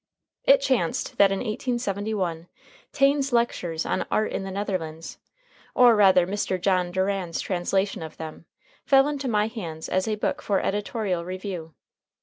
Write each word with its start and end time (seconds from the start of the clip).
It 0.45 0.61
chanced 0.61 1.19
that 1.19 1.31
in 1.31 1.41
1871 1.41 2.47
Taine's 2.91 3.31
lectures 3.31 3.85
on 3.85 4.07
"Art 4.09 4.31
in 4.31 4.41
the 4.43 4.49
Netherlands," 4.49 5.19
or 5.75 5.95
rather 5.95 6.25
Mr. 6.25 6.59
John 6.59 6.89
Durand's 6.91 7.39
translation 7.39 8.01
of 8.01 8.17
them, 8.17 8.45
fell 8.83 9.07
into 9.07 9.27
my 9.27 9.45
hands 9.45 9.87
as 9.87 10.07
a 10.07 10.15
book 10.15 10.41
for 10.41 10.59
editorial 10.59 11.23
review. 11.23 11.75